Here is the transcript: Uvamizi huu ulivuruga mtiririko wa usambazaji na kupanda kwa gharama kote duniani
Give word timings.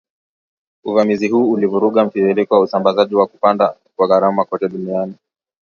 Uvamizi 0.83 1.27
huu 1.27 1.51
ulivuruga 1.51 2.05
mtiririko 2.05 2.55
wa 2.55 2.61
usambazaji 2.61 3.15
na 3.15 3.25
kupanda 3.25 3.75
kwa 3.95 4.07
gharama 4.07 4.45
kote 4.45 4.67
duniani 4.67 5.13